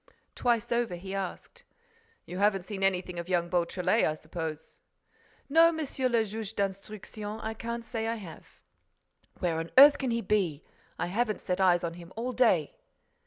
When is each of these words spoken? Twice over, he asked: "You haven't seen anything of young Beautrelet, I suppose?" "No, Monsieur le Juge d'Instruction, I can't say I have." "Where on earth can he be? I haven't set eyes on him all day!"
Twice 0.33 0.71
over, 0.71 0.95
he 0.95 1.13
asked: 1.13 1.63
"You 2.25 2.39
haven't 2.39 2.63
seen 2.65 2.81
anything 2.81 3.19
of 3.19 3.29
young 3.29 3.49
Beautrelet, 3.51 4.03
I 4.03 4.15
suppose?" 4.15 4.81
"No, 5.47 5.71
Monsieur 5.71 6.09
le 6.09 6.25
Juge 6.25 6.55
d'Instruction, 6.55 7.39
I 7.39 7.53
can't 7.53 7.85
say 7.85 8.07
I 8.07 8.15
have." 8.15 8.59
"Where 9.41 9.59
on 9.59 9.69
earth 9.77 9.99
can 9.99 10.09
he 10.09 10.21
be? 10.21 10.63
I 10.97 11.05
haven't 11.05 11.39
set 11.41 11.61
eyes 11.61 11.83
on 11.83 11.93
him 11.93 12.11
all 12.15 12.31
day!" 12.31 12.73